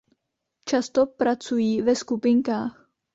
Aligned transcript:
Často 0.65 1.05
pracují 1.05 1.81
ve 1.81 1.95
skupinkách. 1.95 2.87